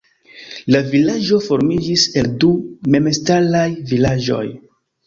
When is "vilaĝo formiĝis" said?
0.93-2.07